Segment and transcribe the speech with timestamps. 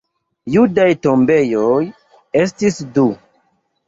[0.53, 1.81] Judaj tombejoj
[2.39, 3.05] estis du.